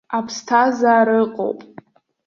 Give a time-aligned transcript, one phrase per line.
[0.17, 1.59] Аԥсҭазаара ыҟоуп.